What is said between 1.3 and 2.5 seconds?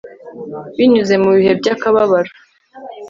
bihe by'akababaro